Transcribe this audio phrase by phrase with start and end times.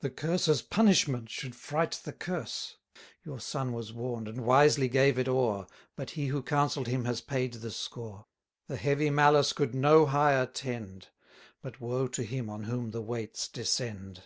[0.00, 2.78] The cursor's punishment should fright the curse:
[3.26, 7.04] Your son was warn'd, and wisely gave it o'er, 310 But he who counsell'd him
[7.04, 8.24] has paid the score:
[8.68, 11.08] The heavy malice could no higher tend,
[11.60, 14.22] But woe to him on whom the weights descend.